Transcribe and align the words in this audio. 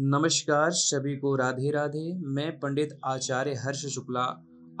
नमस्कार 0.00 0.70
सभी 0.70 1.16
को 1.16 1.36
राधे 1.36 1.70
राधे। 1.70 2.14
मैं 2.26 2.52
पंडित 2.52 3.00
आचार्य 3.04 3.50
हर्ष 3.50 3.78
शुक्ला। 3.78 4.20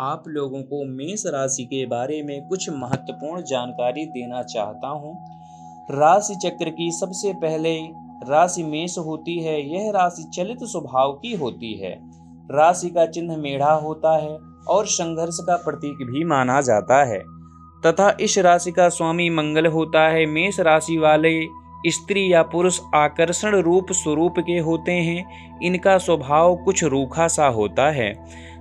आप 0.00 0.24
लोगों 0.28 0.62
को 0.62 0.84
मेष 0.84 1.22
राशि 1.26 1.64
के 1.64 1.86
बारे 1.86 2.22
में 2.22 2.48
कुछ 2.48 2.70
महत्वपूर्ण 2.70 3.42
जानकारी 3.42 4.04
देना 4.06 4.42
चाहता 4.42 4.88
हूँ। 4.88 5.14
राशि 5.90 6.34
चक्र 6.34 6.70
की 6.70 6.90
सबसे 6.90 7.32
पहले 7.32 7.74
राशि 8.30 8.62
मेष 8.62 8.98
होती 8.98 9.38
है। 9.42 9.60
यह 9.74 9.90
राशि 9.90 10.30
चलित 10.34 10.58
स्वभाव 10.62 11.12
की 11.12 11.34
होती 11.34 11.74
है। 11.78 11.92
राशि 12.50 12.90
का 12.90 13.06
चिन्ह 13.06 13.36
मेढ़ा 13.36 13.72
होता 13.72 14.16
है 14.16 14.36
और 14.68 14.86
संघर्ष 14.86 15.38
का 15.40 15.56
प्रतीक 15.56 16.06
भी 16.06 16.24
माना 16.24 16.60
जाता 16.60 17.04
है। 17.04 17.18
तथा 17.86 18.16
इस 18.20 18.38
राशि 18.38 18.72
का 18.72 18.88
स्वामी 18.88 19.30
मंगल 19.30 19.66
होता 19.66 20.08
है। 20.08 20.26
मेष 20.26 20.60
राशि 20.60 20.98
वाले 20.98 21.61
स्त्री 21.86 22.32
या 22.32 22.42
पुरुष 22.42 22.80
आकर्षण 22.94 23.54
रूप 23.54 23.92
स्वरूप 23.92 24.34
के 24.38 24.58
होते 24.58 24.92
हैं, 24.92 25.24
इनका 25.62 25.98
स्वभाव 25.98 26.56
कुछ 26.56 26.84
रूखा 26.84 27.28
सा 27.28 27.46
होता 27.46 27.90
है। 27.90 28.14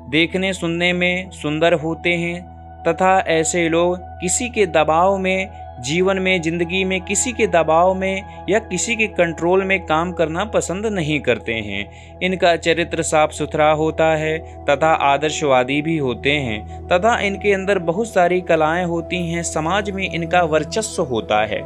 देखने 0.09 0.53
सुनने 0.53 0.93
में 0.93 1.29
सुंदर 1.29 1.73
होते 1.73 2.09
हैं 2.09 2.50
तथा 2.87 3.19
ऐसे 3.19 3.69
लोग 3.69 3.97
किसी 3.99 4.49
के 4.49 4.65
दबाव 4.65 5.17
में, 5.17 5.49
जीवन 5.79 6.19
में, 6.19 6.41
ज़िंदगी 6.41 6.83
में, 6.83 7.01
किसी 7.01 7.31
के 7.31 7.47
दबाव 7.47 7.93
में 7.93 8.45
या 8.49 8.59
किसी 8.59 8.95
के 8.95 9.07
कंट्रोल 9.07 9.63
में 9.63 9.85
काम 9.85 10.11
करना 10.11 10.45
पसंद 10.45 10.85
नहीं 10.85 11.19
करते 11.19 11.53
हैं। 11.53 12.19
इनका 12.19 12.55
चरित्र 12.55 13.01
साफ़ 13.01 13.31
सुथरा 13.31 13.71
होता 13.71 14.05
है, 14.05 14.65
तथा 14.65 14.87
आदर्शवादी 14.87 15.81
भी 15.81 15.97
होते 15.97 16.31
हैं, 16.31 16.87
तथा 16.87 17.19
इनके 17.19 17.53
अंदर 17.53 17.79
बहुत 17.79 18.07
सारी 18.07 18.41
कलाएँ 18.41 18.85
होती 18.85 19.31
हैं, 19.31 19.43
समाज 19.43 19.89
में 19.89 20.11
इनका 20.13 20.41
वर्चस्व 20.41 21.03
होता 21.03 21.45
है, 21.45 21.61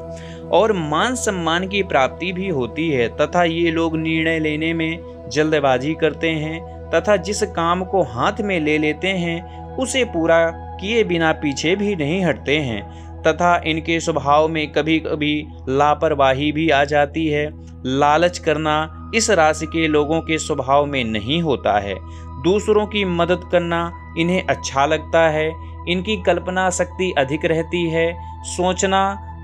और 0.52 0.74
मान 0.74 1.16
सम्मान 1.16 1.68
की 1.68 1.84
प्राप्ति 1.84 2.32
भी 2.32 2.50
होती 2.50 2.90
है, 2.90 3.08
तथा 3.08 3.44
ये 3.44 3.72
लोग 3.72 3.98
निर्णय 3.98 4.40
लेने 4.40 4.74
में 4.74 5.00
जल्दबाजी 5.34 5.94
करते 5.94 6.30
हैं, 6.30 6.90
तथा 6.90 7.18
जिस 7.18 7.44
काम 7.44 7.84
को 7.84 8.02
हाथ 8.02 8.42
में 8.42 8.60
ले 8.60 8.78
लेते 8.78 9.08
हैं, 9.08 9.66
उसे 9.76 10.04
पूरा 10.04 10.65
किए 10.78 11.04
बिना 11.04 11.32
पीछे 11.34 11.76
भी 11.76 11.96
नहीं 11.96 12.24
हटते 12.26 12.58
हैं, 12.60 12.82
तथा 13.22 13.56
इनके 13.66 14.00
स्वभाव 14.00 14.48
में 14.48 14.68
कभी 14.72 15.00
कभी 15.00 15.36
लापरवाही 15.70 16.52
भी 16.52 16.70
आ 16.70 16.84
जाती 16.86 17.28
है। 17.28 17.50
लालच 17.90 18.38
करना 18.38 19.12
इस 19.16 19.30
राशि 19.30 19.66
के 19.66 19.88
लोगों 19.88 20.20
के 20.22 20.38
स्वभाव 20.38 20.86
में 20.86 21.04
नहीं 21.04 21.42
होता 21.42 21.78
है। 21.80 21.96
दूसरों 22.44 22.86
की 22.88 23.04
मदद 23.06 23.50
करना 23.52 23.92
इन्हें 24.18 24.42
अच्छा 24.44 24.86
लगता 24.86 25.28
है। 25.30 25.48
इनकी 25.90 26.16
कल्पना 26.24 26.70
शक्ति 26.70 27.12
अधिक 27.18 27.46
रहती 27.46 27.84
है। 27.90 28.12
सोचना 28.48 29.02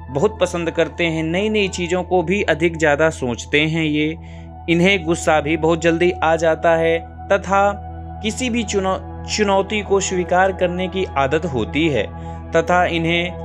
बहुत 0.09 0.37
पसंद 0.41 0.71
करते 0.71 1.05
हैं। 1.05 1.23
नई 1.23 1.49
नई 1.49 1.67
चीज़ों 1.67 2.03
को 2.03 2.21
भी 2.23 2.41
अधिक 2.43 2.77
ज़्यादा 2.77 3.09
सोचते 3.09 3.59
हैं 3.65 3.83
ये। 3.83 4.09
इन्हें 4.69 5.03
गुस्सा 5.05 5.39
भी 5.41 5.55
बहुत 5.57 5.81
जल्दी 5.81 6.11
आ 6.13 6.35
जाता 6.35 6.75
है, 6.75 6.99
तथा 7.27 7.61
किसी 8.23 8.49
भी 8.49 8.63
चुनौ 8.63 8.97
चुनौती 9.27 9.81
को 9.81 9.99
स्वीकार 9.99 10.51
करने 10.51 10.87
की 10.87 11.05
आदत 11.17 11.45
होती 11.45 11.87
है, 11.89 12.07
तथा 12.51 12.83
इन्हें 12.85 13.39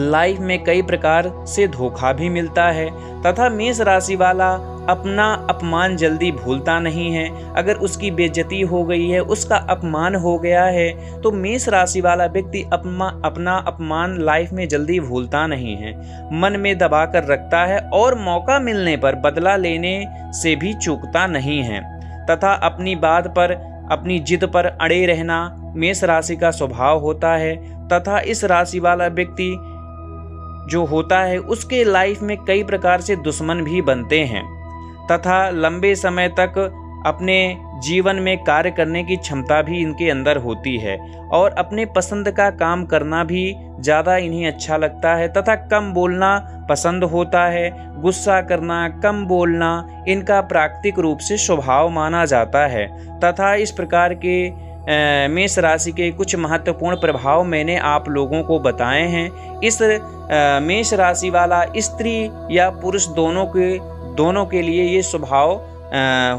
लाइफ 0.00 0.38
में 0.38 0.62
कई 0.64 0.82
प्रकार 0.82 1.30
से 1.46 1.66
धोखा 1.68 2.12
भी 2.12 2.28
मिलता 2.28 2.64
है, 2.70 2.88
तथा 3.22 3.48
मेष 3.48 3.80
राशि 3.80 4.16
वाला 4.16 4.48
अपना 4.88 5.26
अपमान 5.50 5.96
जल्दी 5.96 6.30
भूलता 6.32 6.78
नहीं 6.80 7.10
है। 7.12 7.28
अगर 7.54 7.76
उसकी 7.76 8.10
बेजती 8.10 8.60
हो 8.62 8.82
गई 8.84 9.08
है, 9.08 9.20
उसका 9.20 9.56
अपमान 9.70 10.14
हो 10.14 10.36
गया 10.38 10.64
है 10.64 11.20
तो 11.20 11.30
मेष 11.32 11.68
राशि 11.68 12.00
वाला 12.00 12.26
व्यक्ति 12.26 12.64
अपमा, 12.72 13.08
अपना 13.24 13.56
अपमान 13.66 14.16
लाइफ 14.20 14.52
में 14.52 14.66
जल्दी 14.68 14.98
भूलता 15.00 15.46
नहीं 15.46 15.76
है। 15.76 15.94
मन 16.32 16.60
में 16.60 16.76
दबा 16.78 17.04
कर 17.06 17.24
रखता 17.24 17.64
है 17.64 17.78
और 17.92 18.18
मौका 18.18 18.58
मिलने 18.58 18.96
पर 18.96 19.14
बदला 19.14 19.56
लेने 19.56 20.04
से 20.32 20.54
भी 20.56 20.74
चूकता 20.74 21.26
नहीं 21.26 21.60
है, 21.60 21.80
तथा 22.26 22.52
अपनी 22.64 22.94
बात 22.96 23.28
पर 23.28 23.54
अपनी 23.90 24.18
जिद 24.18 24.44
पर 24.44 24.66
अड़े 24.66 25.06
रहना 25.06 25.72
मेष 25.76 26.04
राशि 26.04 26.36
का 26.36 26.50
स्वभाव 26.50 26.98
होता 26.98 27.32
है, 27.32 27.56
तथा 27.88 28.18
इस 28.20 28.44
राशि 28.44 28.80
वाला 28.80 29.06
व्यक्ति 29.06 29.56
जो 30.70 30.84
होता 30.84 31.20
है, 31.20 31.38
उसके 31.38 31.84
लाइफ 31.84 32.22
में 32.22 32.36
कई 32.44 32.62
प्रकार 32.62 33.00
से 33.00 33.16
दुश्मन 33.16 33.62
भी 33.62 33.82
बनते 33.82 34.20
हैं, 34.20 34.42
तथा 35.06 35.50
लंबे 35.50 35.94
समय 35.94 36.28
तक 36.28 36.54
अपने 37.06 37.36
जीवन 37.82 38.16
में 38.16 38.36
कार्य 38.44 38.70
करने 38.70 39.02
की 39.04 39.16
क्षमता 39.16 39.60
भी 39.62 39.80
इनके 39.80 40.08
अंदर 40.10 40.36
होती 40.38 40.76
है 40.78 40.96
और 41.32 41.50
अपने 41.58 41.84
पसंद 41.86 42.30
का 42.30 42.48
काम 42.52 42.84
करना 42.86 43.22
भी 43.24 43.54
ज़्यादा 43.80 44.16
इन्हें 44.18 44.46
अच्छा 44.46 44.76
लगता 44.76 45.14
है 45.14 45.28
तथा 45.32 45.54
कम 45.66 45.92
बोलना 45.92 46.38
पसंद 46.70 47.04
होता 47.04 47.44
है, 47.46 47.70
गुस्सा 48.02 48.40
करना, 48.42 48.88
कम 49.02 49.24
बोलना 49.26 50.04
इनका 50.08 50.40
प्राकृतिक 50.42 50.98
रूप 50.98 51.18
से 51.18 51.36
स्वभाव 51.38 51.88
माना 51.90 52.24
जाता 52.26 52.66
है। 52.66 52.86
तथा 53.20 53.54
इस 53.56 53.70
प्रकार 53.72 54.14
के 54.16 54.38
मेष 55.28 55.58
राशि 55.58 55.92
के 55.92 56.10
कुछ 56.12 56.34
महत्वपूर्ण 56.36 56.96
प्रभाव 56.96 57.44
मैंने 57.44 57.76
आप 57.84 58.08
लोगों 58.08 58.42
को 58.42 58.58
बताए 58.60 59.06
हैं। 59.08 59.60
इस 59.60 59.78
मेष 60.62 60.92
राशि 60.94 61.30
वाला 61.30 61.64
स्त्री 61.78 62.18
या 62.50 62.68
पुरुष 62.72 63.06
दोनों 63.14 63.46
के 63.46 63.78
दोनों 64.16 64.44
के 64.46 64.62
लिए 64.62 64.84
ये 64.84 65.02
स्वभाव 65.02 65.54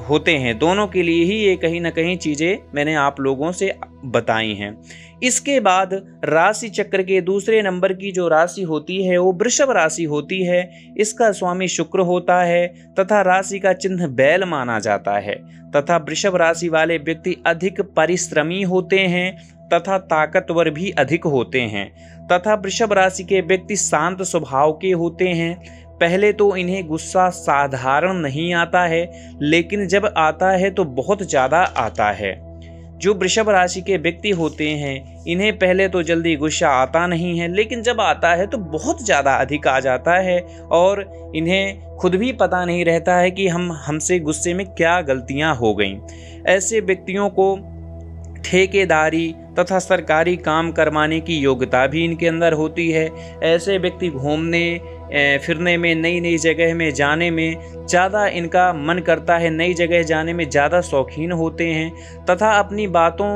होते 0.07 0.31
हैं। 0.31 0.57
दोनों 0.59 0.87
के 0.87 1.01
लिए 1.03 1.23
ही 1.23 1.35
ये 1.37 1.55
कहीं 1.55 1.79
ना 1.81 1.89
कहीं 1.89 2.15
चीज़ें 2.17 2.57
मैंने 2.75 2.95
आप 2.95 3.19
लोगों 3.19 3.51
से 3.51 3.73
बताई 4.05 4.53
हैं। 4.53 4.75
इसके 5.23 5.59
बाद 5.59 5.93
राशि 6.25 6.69
चक्र 6.69 7.03
के 7.03 7.21
दूसरे 7.21 7.61
नंबर 7.61 7.93
की 7.93 8.11
जो 8.11 8.27
राशि 8.27 8.63
होती 8.63 9.01
है, 9.03 9.17
वो 9.17 9.31
वृषभ 9.33 9.71
राशि 9.71 10.03
होती 10.05 10.41
है। 10.43 10.93
इसका 10.97 11.31
स्वामी 11.31 11.67
शुक्र 11.67 11.99
होता 12.01 12.41
है 12.43 12.67
तथा 12.99 13.21
राशि 13.21 13.59
का 13.59 13.73
चिन्ह 13.75 14.07
बैल 14.09 14.43
माना 14.45 14.79
जाता 14.79 15.17
है 15.19 15.35
तथा 15.75 15.97
वृषभ 15.99 16.35
राशि 16.35 16.69
वाले 16.69 16.97
व्यक्ति 16.97 17.35
अधिक 17.45 17.81
परिश्रमी 17.95 18.61
होते 18.63 18.99
हैं 18.99 19.35
तथा 19.73 19.97
ताकतवर 19.97 20.69
भी 20.69 20.89
अधिक 20.99 21.23
होते 21.25 21.61
हैं 21.63 21.89
तथा 22.27 22.53
वृषभ 22.55 22.93
राशि 22.93 23.23
के 23.23 23.41
व्यक्ति 23.41 23.75
शांत 23.75 24.21
स्वभाव 24.21 24.71
के 24.73 24.91
होते 24.93 25.27
हैं। 25.29 25.85
पहले 25.99 26.31
तो 26.33 26.55
इन्हें 26.55 26.87
गुस्सा 26.87 27.29
साधारण 27.29 28.17
नहीं 28.17 28.53
आता 28.53 28.81
है, 28.83 29.09
लेकिन 29.41 29.87
जब 29.87 30.05
आता 30.17 30.51
है 30.51 30.69
तो 30.71 30.83
बहुत 30.83 31.23
ज़्यादा 31.23 31.57
आता 31.57 32.11
है। 32.11 32.35
जो 32.97 33.13
वृषभ 33.13 33.49
राशि 33.49 33.81
के 33.81 33.97
व्यक्ति 33.97 34.29
होते 34.31 34.67
हैं, 34.69 35.23
इन्हें 35.25 35.57
पहले 35.59 35.87
तो 35.87 36.01
जल्दी 36.03 36.35
गुस्सा 36.35 36.69
आता 36.71 37.05
नहीं 37.07 37.37
है, 37.39 37.47
लेकिन 37.47 37.81
जब 37.83 38.01
आता 38.01 38.33
है 38.35 38.47
तो 38.47 38.57
बहुत 38.57 39.03
ज़्यादा 39.05 39.35
अधिक 39.35 39.67
आ 39.67 39.79
जाता 39.79 40.15
है 40.19 40.39
और 40.71 41.01
इन्हें 41.35 41.97
खुद 41.97 42.15
भी 42.15 42.31
पता 42.33 42.63
नहीं 42.65 42.85
रहता 42.85 43.15
है 43.15 43.31
कि 43.31 43.47
हम, 43.47 43.71
हमसे 43.71 44.19
गुस्से 44.19 44.53
में 44.53 44.65
क्या 44.67 44.99
गलतियाँ 45.01 45.55
हो 45.55 45.73
गई। 45.75 45.97
ऐसे 46.47 46.79
व्यक्तियों 46.79 47.29
को 47.29 47.55
ठेकेदारी 48.45 49.27
तथा 49.59 49.79
सरकारी 49.79 50.35
काम 50.39 50.71
करवाने 50.71 51.19
की 51.19 51.37
योग्यता 51.37 51.85
भी 51.87 52.03
इनके 52.05 52.27
अंदर 52.27 52.53
होती 52.53 52.89
है। 52.91 53.09
ऐसे 53.45 53.77
व्यक्ति 53.77 54.09
घूमने 54.09 54.79
फिरने 55.45 55.75
में 55.77 55.93
नई 55.95 56.19
नई 56.19 56.37
जगह 56.37 56.73
में 56.75 56.93
जाने 56.93 57.29
में 57.31 57.85
ज़्यादा 57.85 58.25
इनका 58.29 58.71
मन 58.75 58.99
करता 58.99 59.37
है। 59.37 59.49
नई 59.49 59.73
जगह 59.73 60.01
जाने 60.03 60.33
में 60.33 60.49
ज़्यादा 60.49 60.81
शौकीन 60.83 61.31
होते 61.33 61.65
हैं 61.65 62.25
तथा 62.25 62.51
अपनी 62.53 62.87
बातों 62.89 63.29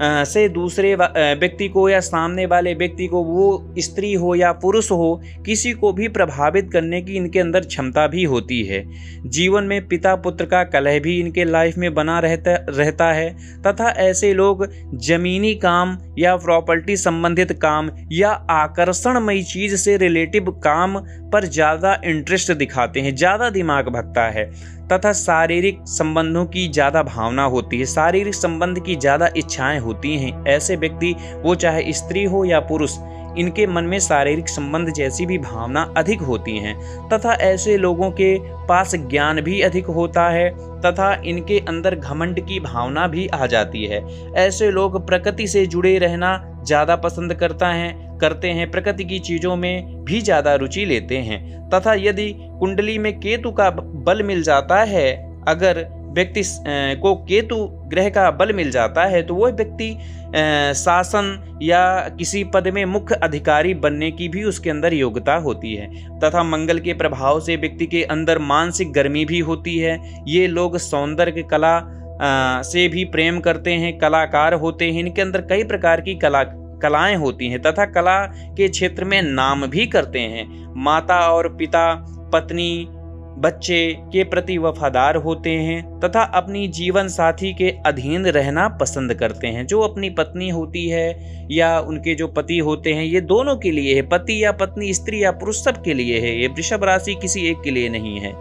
से 0.00 0.48
दूसरे 0.48 0.94
व्यक्ति 0.94 1.68
को 1.68 1.88
या 1.88 2.00
सामने 2.00 2.44
वाले 2.46 2.74
व्यक्ति 2.74 3.06
को 3.06 3.22
वो 3.24 3.74
स्त्री 3.78 4.12
हो 4.14 4.34
या 4.34 4.52
पुरुष 4.54 4.90
हो, 4.90 5.20
किसी 5.46 5.72
को 5.72 5.92
भी 5.92 6.08
प्रभावित 6.08 6.70
करने 6.72 7.00
की 7.02 7.16
इनके 7.16 7.38
अंदर 7.38 7.64
क्षमता 7.64 8.06
भी 8.06 8.24
होती 8.24 8.62
है। 8.64 8.82
जीवन 9.28 9.64
में 9.64 9.86
पिता 9.88 10.14
पुत्र 10.18 10.44
का 10.44 10.62
कलह 10.66 10.98
भी 11.00 11.18
इनके 11.20 11.44
लाइफ 11.44 11.78
में 11.78 11.92
बना 11.94 12.18
रहता 12.18 12.54
रहता 12.70 13.12
है, 13.12 13.30
तथा 13.62 13.90
ऐसे 14.00 14.32
लोग 14.34 14.66
जमीनी 14.94 15.54
काम 15.56 15.96
या 16.18 16.36
प्रॉपर्टी 16.38 16.96
संबंधित 16.98 17.52
काम 17.62 17.90
या 18.12 18.30
आकर्षणमयी 18.52 19.42
चीज़ 19.44 19.76
से 19.76 19.96
रिलेटिव 19.96 20.50
काम 20.64 20.98
पर 21.32 21.44
ज़्यादा 21.46 22.00
इंटरेस्ट 22.04 22.52
दिखाते 22.52 23.00
हैं, 23.00 23.14
ज़्यादा 23.14 23.50
दिमाग 23.50 23.88
भगता 23.88 24.28
है। 24.28 24.50
तथा 24.92 25.12
शारीरिक 25.12 25.82
संबंधों 25.88 26.44
की 26.46 26.68
ज़्यादा 26.68 27.02
भावना 27.02 27.44
होती 27.44 27.78
है। 27.78 27.86
शारीरिक 27.86 28.34
संबंध 28.34 28.80
की 28.80 28.96
ज़्यादा 28.96 29.28
इच्छाएँ 29.36 29.78
होती 29.78 30.16
हैं। 30.18 30.44
ऐसे 30.46 30.76
व्यक्ति, 30.76 31.14
वो 31.42 31.54
चाहे 31.54 31.92
स्त्री 31.92 32.24
हो 32.24 32.44
या 32.44 32.60
पुरुष, 32.60 32.96
इनके 33.38 33.66
मन 33.66 33.84
में 33.84 33.98
शारीरिक 34.00 34.48
संबंध 34.48 34.92
जैसी 34.92 35.26
भी 35.26 35.38
भावना 35.38 35.82
अधिक 35.96 36.20
होती 36.20 36.56
हैं। 36.58 36.74
तथा 37.08 37.32
ऐसे 37.32 37.76
लोगों 37.76 38.10
के 38.10 38.38
पास 38.66 38.94
ज्ञान 38.94 39.40
भी 39.40 39.60
अधिक 39.60 39.86
होता 39.86 40.28
है, 40.28 40.50
तथा 40.80 41.12
इनके 41.24 41.58
अंदर 41.58 41.94
घमंड 41.94 42.40
की 42.40 42.60
भावना 42.60 43.06
भी 43.06 43.26
आ 43.26 43.46
जाती 43.46 43.84
है। 43.84 44.02
ऐसे 44.36 44.70
लोग 44.70 45.06
प्रकृति 45.06 45.46
से 45.46 45.66
जुड़े 45.66 45.98
रहना 45.98 46.60
ज़्यादा 46.64 46.96
पसंद 46.96 47.34
करता 47.34 47.68
है 47.68 48.07
करते 48.20 48.50
हैं 48.50 48.70
प्रकृति 48.70 49.04
की 49.04 49.18
चीज़ों 49.20 49.56
में 49.56 50.04
भी 50.04 50.20
ज़्यादा 50.20 50.54
रुचि 50.56 50.84
लेते 50.84 51.16
हैं। 51.18 51.40
तथा 51.70 51.94
यदि 51.98 52.32
कुंडली 52.60 52.98
में 52.98 53.12
केतु 53.20 53.50
का 53.52 53.70
बल 53.70 54.22
मिल 54.22 54.42
जाता 54.42 54.82
है 54.84 55.06
अगर 55.48 55.86
व्यक्ति 56.10 56.42
को 57.00 57.14
केतु 57.24 57.56
ग्रह 57.88 58.08
का 58.10 58.30
बल 58.32 58.52
मिल 58.52 58.70
जाता 58.70 59.04
है 59.04 59.22
तो 59.22 59.34
वह 59.34 59.50
व्यक्ति 59.52 59.92
शासन 60.76 61.58
या 61.62 61.82
किसी 62.18 62.42
पद 62.44 62.68
में 62.68 62.84
मुख्य 62.86 63.14
अधिकारी 63.22 63.74
बनने 63.76 64.10
की 64.10 64.28
भी 64.28 64.42
उसके 64.44 64.70
अंदर 64.70 64.94
योग्यता 64.94 65.34
होती 65.36 65.74
है। 65.74 65.86
तथा 66.20 66.42
मंगल 66.44 66.78
के 66.78 66.94
प्रभाव 66.94 67.40
से 67.40 67.56
व्यक्ति 67.56 67.86
के 67.86 68.02
अंदर 68.06 68.38
मानसिक 68.38 68.92
गर्मी 68.92 69.24
भी 69.24 69.38
होती 69.40 69.76
है। 69.78 69.98
ये 70.28 70.46
लोग 70.48 70.76
सौंदर्य 70.78 71.42
कला 71.50 71.76
आ, 72.18 72.62
से 72.62 72.86
भी 72.88 73.04
प्रेम 73.06 73.38
करते 73.40 73.72
हैं 73.72 73.96
कलाकार 73.98 74.54
होते 74.54 74.84
हैं। 74.84 75.00
इनके 75.00 75.22
अंदर 75.22 75.40
कई 75.40 75.64
प्रकार 75.64 76.00
की 76.00 76.14
कला 76.16 76.42
कलाएँ 76.82 77.16
होती 77.16 77.48
हैं, 77.48 77.62
तथा 77.62 77.84
कला 77.86 78.24
के 78.56 78.68
क्षेत्र 78.68 79.04
में 79.04 79.20
नाम 79.22 79.66
भी 79.66 79.86
करते 79.86 80.20
हैं। 80.20 80.74
माता 80.76 81.20
और 81.28 81.48
पिता, 81.56 81.94
पत्नी, 82.32 82.86
बच्चे 83.38 83.96
के 84.12 84.24
प्रति 84.24 84.56
वफादार 84.58 85.16
होते 85.16 85.50
हैं, 85.50 86.00
तथा 86.00 86.22
अपनी 86.22 86.66
जीवन 86.68 87.08
साथी 87.08 87.52
के 87.54 87.74
अधीन 87.86 88.26
रहना 88.26 88.68
पसंद 88.68 89.14
करते 89.14 89.46
हैं। 89.46 89.66
जो 89.66 89.80
अपनी 89.80 90.10
पत्नी 90.10 90.48
होती 90.48 90.88
है, 90.88 91.46
या 91.50 91.78
उनके 91.80 92.14
जो 92.14 92.28
पति 92.28 92.58
होते 92.58 92.92
हैं, 92.92 93.04
ये 93.04 93.20
दोनों 93.20 93.56
के 93.56 93.70
लिए 93.70 93.94
है। 93.94 94.02
पति 94.02 94.44
या 94.44 94.52
पत्नी, 94.52 94.92
स्त्री 94.94 95.22
या 95.24 95.30
पुरुष, 95.32 95.62
सब 95.64 95.82
के 95.82 95.94
लिए 95.94 96.18
है। 96.20 96.40
ये 96.40 96.46
वृषभ 96.46 96.84
राशि 96.84 97.14
किसी 97.14 97.46
एक 97.46 97.60
के 97.64 97.70
लिए 97.70 97.88
नहीं 97.88 98.18
है। 98.18 98.32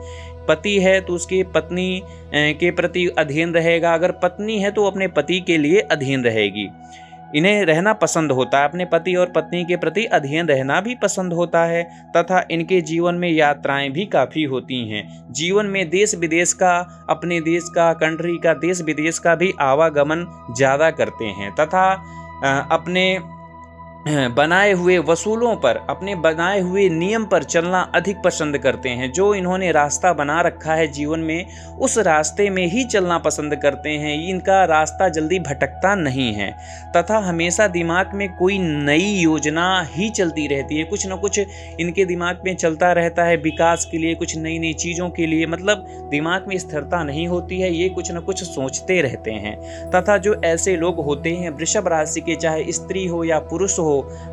पति 0.48 0.78
है 0.80 1.00
तो 1.01 1.13
उसकी 1.13 1.44
पत्नी 1.44 2.01
के 2.36 2.72
प्रति 2.72 3.07
अधीन 3.18 3.54
रहेगा। 3.54 3.94
अगर 3.94 4.12
पत्नी 4.12 4.57
है 4.60 4.72
तो 4.72 4.86
अपने 4.86 5.07
पति 5.07 5.39
के 5.39 5.57
लिए 5.57 5.80
अधीन 5.92 6.24
रहेगी। 6.24 6.68
इन्हें 7.35 7.65
रहना 7.65 7.94
पसंद 7.95 8.31
होता 8.31 8.59
है। 8.59 8.68
अपने 8.68 8.85
पति 8.85 9.15
और 9.15 9.31
पत्नी 9.31 9.63
के 9.65 9.77
प्रति 9.77 10.06
अध्ययन 10.07 10.47
रहना 10.47 10.79
भी 10.81 10.95
पसंद 10.95 11.33
होता 11.33 11.63
है, 11.65 11.83
तथा 12.18 12.44
इनके 12.51 12.81
जीवन 12.83 13.15
में 13.15 13.29
यात्राएँ 13.29 13.89
भी 13.89 14.06
काफ़ी 14.07 14.44
होती 14.45 14.83
हैं। 14.89 15.06
जीवन 15.31 15.65
में 15.65 15.89
देश 15.89 16.15
विदेश 16.15 16.53
का, 16.53 16.77
अपने 17.09 17.39
देश 17.41 17.69
का 17.75 17.91
कंट्री 17.95 18.38
का 18.38 18.53
देश 18.57 18.81
विदेश 18.81 19.19
का 19.19 19.35
भी 19.35 19.53
आवागमन 19.62 20.25
ज़्यादा 20.57 20.91
करते 20.91 21.25
हैं, 21.25 21.51
तथा 21.56 21.91
अपने 22.71 23.18
बनाए 24.36 24.71
हुए 24.71 24.98
वसूलों 24.98 25.56
पर, 25.56 25.86
अपने 25.89 26.15
बनाए 26.15 26.59
हुए 26.59 26.89
नियम 26.89 27.25
पर 27.25 27.44
चलना 27.44 27.92
अधिक 27.95 28.18
पसंद 28.25 28.57
करते 28.57 28.89
हैं। 28.89 29.12
जो 29.12 29.33
इन्होंने 29.33 29.71
रास्ता 29.71 30.13
बना 30.13 30.42
रखा 30.42 30.74
है 30.74 30.88
जीवन 30.88 31.19
में, 31.19 31.45
उस 31.80 31.98
रास्ते 31.98 32.50
में 32.50 32.68
ही 32.68 32.83
चलना 32.83 33.18
पसंद 33.18 33.56
करते 33.56 33.89
हैं। 33.89 34.27
इनका 34.27 34.65
रास्ता 34.65 35.09
जल्दी 35.09 35.39
भटकता 35.39 35.95
नहीं 35.95 36.33
है। 36.33 36.51
तथा 36.95 37.18
हमेशा 37.18 37.68
दिमाग 37.68 38.09
में 38.13 38.36
कोई 38.36 38.59
नई 38.59 39.13
योजना 39.13 39.88
ही 39.95 40.10
चलती 40.10 40.48
रहती 40.48 40.77
है। 40.77 40.83
कुछ 40.83 41.07
ना 41.07 41.15
कुछ 41.15 41.39
इनके 41.80 42.06
दिमाग 42.06 42.42
में 42.45 42.56
चलता 42.56 42.92
रहता 42.92 43.24
है 43.24 43.38
विकास 43.38 43.88
के 43.92 43.98
लिए, 43.98 44.15
कुछ 44.15 44.38
नई 44.38 44.60
नई 44.60 44.74
चीज़ों 44.74 45.10
के 45.10 45.25
लिए। 45.25 45.45
मतलब 45.45 46.07
दिमाग 46.12 46.45
में 46.48 46.57
स्थिरता 46.57 47.03
नहीं 47.03 47.27
होती 47.27 47.60
है, 47.60 47.74
ये 47.74 47.89
कुछ 47.89 48.12
ना 48.12 48.19
कुछ 48.19 48.44
सोचते 48.44 49.01
रहते 49.01 49.31
हैं। 49.31 49.62
तथा 49.92 50.18
जो 50.18 50.42
ऐसे 50.45 50.75
लोग 50.75 50.95
होते 51.06 51.30
हैं, 51.30 51.50
वृषभ 51.50 51.88
राशि 51.88 52.21
के, 52.21 52.36
चाहे 52.36 52.71
स्त्री 52.71 53.07
हो 53.07 53.24
या 53.24 53.39
पुरुष 53.39 53.80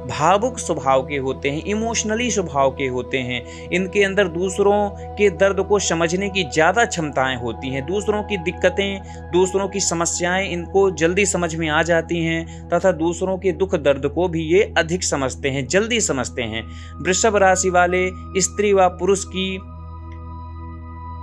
भावुक 0.06 0.58
स्वभाव 0.58 1.02
के 1.02 1.16
होते 1.16 1.50
हैं, 1.50 1.64
इमोशनली 1.64 2.30
स्वभाव 2.30 2.70
के 2.70 2.86
होते 2.86 3.18
हैं। 3.18 3.68
इनके 3.70 4.04
अंदर 4.04 4.28
दूसरों 4.28 4.88
के 4.90 5.30
दर्द 5.30 5.60
को 5.60 5.78
समझने 5.78 6.28
की 6.28 6.44
ज़्यादा 6.44 6.84
क्षमताएँ 6.84 7.36
होती 7.36 7.68
हैं। 7.68 7.86
दूसरों 7.86 8.22
की 8.22 8.36
दिक्कतें, 8.36 9.00
दूसरों 9.32 9.68
की 9.68 9.80
समस्याएँ 9.80 10.48
इनको 10.48 10.90
जल्दी 10.90 11.26
समझ 11.26 11.54
में 11.54 11.68
आ 11.68 11.82
जाती 11.82 12.24
हैं 12.24 12.68
तथा 12.68 12.92
दूसरों 12.92 13.38
के 13.38 13.52
दुख 13.52 13.74
दर्द 13.74 14.06
को 14.06 14.28
भी 14.28 14.42
ये 14.42 14.74
अधिक 14.78 15.04
समझते 15.04 15.48
हैं, 15.48 15.66
जल्दी 15.66 16.00
समझते 16.00 16.42
हैं। 16.42 16.64
वृषभ 17.02 17.36
राशि 17.36 17.70
वाले 17.70 18.10
स्त्री 18.40 18.72
व 18.72 18.88
पुरुष 18.88 19.24
की 19.24 19.58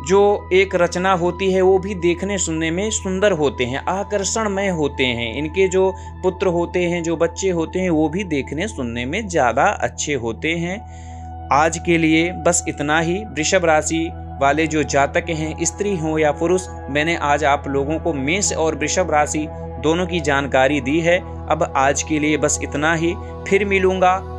जो 0.07 0.50
एक 0.53 0.75
रचना 0.75 1.13
होती 1.13 1.51
है, 1.51 1.62
वो 1.62 1.80
भी 1.80 1.95
देखने 1.95 2.38
सुनने 2.38 2.71
में 2.71 2.89
सुंदर 2.92 3.31
होते 3.31 3.65
हैं, 3.65 3.83
आकर्षणमय 3.86 4.69
होते 4.69 5.06
हैं। 5.06 5.33
इनके 5.33 5.68
जो 5.68 5.94
पुत्र 6.24 6.48
होते 6.48 6.80
हैं, 6.80 7.03
जो 7.03 7.15
बच्चे 7.15 7.50
होते 7.50 7.80
हैं, 7.80 7.89
वो 7.89 8.09
भी 8.09 8.24
देखने 8.24 8.68
सुनने 8.68 9.06
में 9.06 9.27
ज़्यादा 9.27 9.63
अच्छे 9.63 10.13
होते 10.13 10.56
हैं। 10.56 10.80
आज 11.53 11.77
के 11.77 11.98
लिए 11.98 12.31
बस 12.31 12.63
इतना 12.68 13.00
ही। 13.00 13.24
वृषभ 13.25 13.65
राशि 13.65 14.09
वाले 14.42 14.68
जो 14.68 14.83
जातक 14.83 15.25
हैं, 15.30 15.56
स्त्री 15.65 15.98
हो 15.98 16.18
या 16.18 16.31
पुरुष, 16.31 16.68
मैंने 16.89 17.15
आज 17.15 17.44
आप 17.44 17.68
लोगों 17.68 18.00
को 18.00 18.13
मेष 18.13 18.54
और 18.54 18.75
वृषभ 18.75 19.12
राशि 19.12 19.47
दोनों 19.83 20.07
की 20.07 20.19
जानकारी 20.19 20.81
दी 20.81 21.00
है। 21.00 21.19
अब 21.47 21.74
आज 21.75 22.04
के 22.04 22.19
लिए 22.19 22.38
बस 22.38 22.59
इतना 22.63 22.95
ही। 22.95 23.13
फिर 23.47 23.65
मिलूँगा। 23.65 24.38